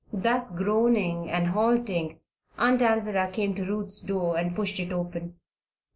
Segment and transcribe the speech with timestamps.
[0.13, 2.21] Thus groaning and halting,
[2.57, 5.35] Aunt Alvirah came to Ruth's door and pushed it open.